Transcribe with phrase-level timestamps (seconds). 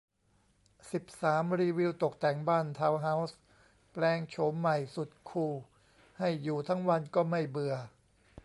[0.91, 3.37] สิบสาม รีวิวตกแต่งบ้านทาวน์เฮ้าส์
[3.91, 5.55] แปลงโฉมใหม่สุดคูล
[6.19, 7.75] ให้อยู่ทั้งวันก็ไม่เบื่อ